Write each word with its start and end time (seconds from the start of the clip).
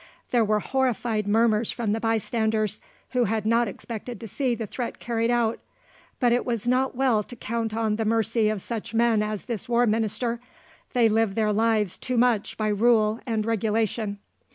There 0.31 0.43
were 0.43 0.59
horrified 0.61 1.27
murmurs 1.27 1.69
from 1.69 1.91
the 1.91 1.99
bystanders, 1.99 2.81
who 3.11 3.25
had 3.25 3.45
not 3.45 3.67
expected 3.67 4.19
to 4.19 4.27
see 4.27 4.55
the 4.55 4.65
threat 4.65 4.97
carried 4.97 5.29
out. 5.29 5.59
But 6.19 6.31
it 6.31 6.41
is 6.47 6.67
not 6.67 6.95
well 6.95 7.21
to 7.21 7.35
count 7.35 7.75
on 7.75 7.97
the 7.97 8.03
mercy 8.05 8.49
of 8.49 8.61
such 8.61 8.95
men 8.95 9.21
as 9.21 9.45
this 9.45 9.69
War 9.69 9.85
Minister; 9.85 10.39
they 10.93 11.07
live 11.07 11.35
their 11.35 11.53
lives 11.53 11.99
too 11.99 12.17
much 12.17 12.57
by 12.57 12.69
rule 12.69 13.19
and 13.27 13.45
regulation. 13.45 14.17